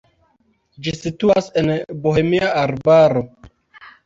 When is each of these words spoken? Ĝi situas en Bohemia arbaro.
Ĝi 0.87 0.93
situas 0.99 1.49
en 1.63 1.69
Bohemia 2.07 2.51
arbaro. 2.63 3.25